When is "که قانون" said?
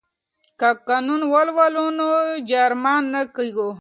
0.59-1.21